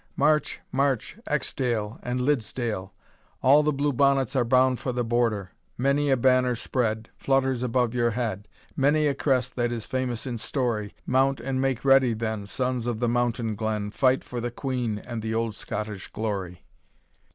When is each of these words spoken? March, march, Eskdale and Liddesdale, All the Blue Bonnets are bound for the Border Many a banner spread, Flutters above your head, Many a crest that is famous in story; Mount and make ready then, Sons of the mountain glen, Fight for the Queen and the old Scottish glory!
March, 0.15 0.59
march, 0.71 1.15
Eskdale 1.27 1.99
and 2.01 2.21
Liddesdale, 2.21 2.91
All 3.43 3.61
the 3.61 3.71
Blue 3.71 3.93
Bonnets 3.93 4.35
are 4.35 4.43
bound 4.43 4.79
for 4.79 4.91
the 4.91 5.03
Border 5.03 5.51
Many 5.77 6.09
a 6.09 6.17
banner 6.17 6.55
spread, 6.55 7.11
Flutters 7.17 7.61
above 7.61 7.93
your 7.93 8.09
head, 8.09 8.47
Many 8.75 9.05
a 9.05 9.13
crest 9.13 9.55
that 9.57 9.71
is 9.71 9.85
famous 9.85 10.25
in 10.25 10.39
story; 10.39 10.95
Mount 11.05 11.39
and 11.39 11.61
make 11.61 11.85
ready 11.85 12.15
then, 12.15 12.47
Sons 12.47 12.87
of 12.87 12.99
the 12.99 13.07
mountain 13.07 13.53
glen, 13.53 13.91
Fight 13.91 14.23
for 14.23 14.41
the 14.41 14.49
Queen 14.49 14.97
and 14.97 15.21
the 15.21 15.35
old 15.35 15.53
Scottish 15.53 16.07
glory! 16.07 16.63